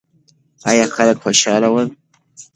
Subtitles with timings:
[0.69, 1.87] ایا خلک خوشاله ول؟